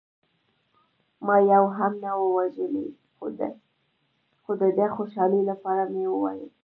ما 1.25 1.35
یو 1.53 1.65
هم 1.77 1.93
نه 2.03 2.11
و 2.21 2.23
وژلی، 2.37 2.87
خو 4.45 4.53
د 4.61 4.61
ده 4.61 4.69
د 4.77 4.79
خوشحالۍ 4.95 5.41
لپاره 5.51 5.83
مې 5.93 6.03
وویل. 6.09 6.49